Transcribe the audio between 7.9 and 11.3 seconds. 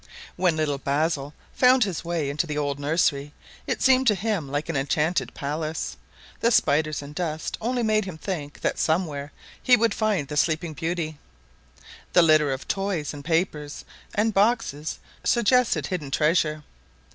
him think that somewhere he would find the "sleeping beauty."